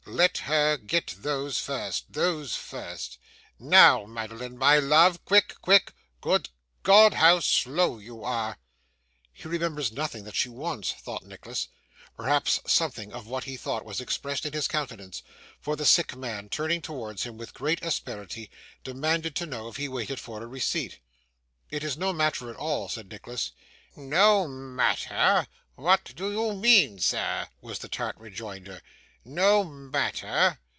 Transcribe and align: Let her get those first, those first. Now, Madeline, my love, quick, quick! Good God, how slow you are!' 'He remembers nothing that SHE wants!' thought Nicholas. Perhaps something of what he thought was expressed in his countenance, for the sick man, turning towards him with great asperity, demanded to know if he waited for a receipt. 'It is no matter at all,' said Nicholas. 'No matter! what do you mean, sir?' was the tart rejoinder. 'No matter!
Let 0.07 0.39
her 0.39 0.77
get 0.77 1.13
those 1.19 1.57
first, 1.59 2.11
those 2.11 2.53
first. 2.55 3.17
Now, 3.59 4.05
Madeline, 4.05 4.57
my 4.57 4.77
love, 4.77 5.23
quick, 5.25 5.55
quick! 5.61 5.93
Good 6.19 6.49
God, 6.83 7.13
how 7.13 7.39
slow 7.39 7.97
you 7.97 8.21
are!' 8.23 8.57
'He 9.31 9.47
remembers 9.47 9.91
nothing 9.93 10.25
that 10.25 10.35
SHE 10.35 10.49
wants!' 10.49 10.91
thought 10.91 11.23
Nicholas. 11.25 11.69
Perhaps 12.17 12.59
something 12.67 13.13
of 13.13 13.25
what 13.27 13.45
he 13.45 13.55
thought 13.55 13.85
was 13.85 14.01
expressed 14.01 14.45
in 14.45 14.51
his 14.53 14.67
countenance, 14.67 15.23
for 15.61 15.75
the 15.77 15.85
sick 15.85 16.13
man, 16.15 16.49
turning 16.49 16.81
towards 16.81 17.23
him 17.23 17.37
with 17.37 17.53
great 17.53 17.81
asperity, 17.81 18.51
demanded 18.83 19.33
to 19.37 19.45
know 19.45 19.69
if 19.69 19.77
he 19.77 19.87
waited 19.87 20.19
for 20.19 20.43
a 20.43 20.47
receipt. 20.47 20.99
'It 21.69 21.83
is 21.85 21.95
no 21.97 22.11
matter 22.11 22.49
at 22.49 22.57
all,' 22.57 22.89
said 22.89 23.09
Nicholas. 23.09 23.53
'No 23.95 24.45
matter! 24.47 25.47
what 25.75 26.03
do 26.15 26.29
you 26.31 26.53
mean, 26.53 26.99
sir?' 26.99 27.47
was 27.61 27.79
the 27.79 27.87
tart 27.87 28.17
rejoinder. 28.17 28.81
'No 29.23 29.63
matter! 29.63 30.57